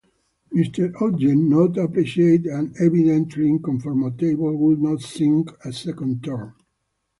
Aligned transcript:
Mr. 0.51 0.91
Odgen, 0.93 1.47
not 1.47 1.77
appreciated 1.77 2.47
and 2.47 2.75
evidently 2.79 3.47
uncomfortable, 3.47 4.57
would 4.57 4.81
not 4.81 4.99
sing 4.99 5.47
a 5.63 5.71
second 5.71 6.23
turn. 6.23 6.53